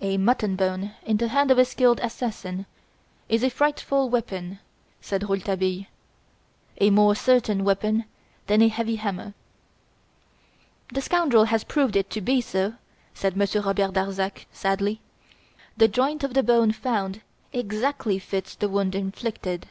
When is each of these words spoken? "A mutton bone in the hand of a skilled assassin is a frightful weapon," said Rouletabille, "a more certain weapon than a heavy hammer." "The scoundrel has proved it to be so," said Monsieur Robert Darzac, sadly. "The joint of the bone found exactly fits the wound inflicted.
"A 0.00 0.18
mutton 0.18 0.54
bone 0.54 0.92
in 1.04 1.16
the 1.16 1.26
hand 1.26 1.50
of 1.50 1.58
a 1.58 1.64
skilled 1.64 1.98
assassin 1.98 2.64
is 3.28 3.42
a 3.42 3.50
frightful 3.50 4.08
weapon," 4.08 4.60
said 5.00 5.24
Rouletabille, 5.28 5.86
"a 6.80 6.90
more 6.90 7.16
certain 7.16 7.64
weapon 7.64 8.04
than 8.46 8.62
a 8.62 8.68
heavy 8.68 8.94
hammer." 8.94 9.34
"The 10.92 11.00
scoundrel 11.00 11.46
has 11.46 11.64
proved 11.64 11.96
it 11.96 12.08
to 12.10 12.20
be 12.20 12.40
so," 12.40 12.74
said 13.14 13.36
Monsieur 13.36 13.60
Robert 13.62 13.94
Darzac, 13.94 14.46
sadly. 14.52 15.00
"The 15.76 15.88
joint 15.88 16.22
of 16.22 16.34
the 16.34 16.44
bone 16.44 16.70
found 16.70 17.22
exactly 17.52 18.20
fits 18.20 18.54
the 18.54 18.68
wound 18.68 18.94
inflicted. 18.94 19.66